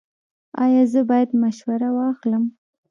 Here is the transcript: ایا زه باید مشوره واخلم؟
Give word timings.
ایا 0.63 0.83
زه 0.91 1.01
باید 1.09 1.29
مشوره 1.43 1.89
واخلم؟ 1.95 2.43